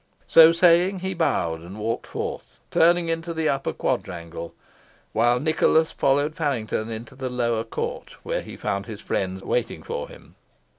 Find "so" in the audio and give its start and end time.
0.25-0.51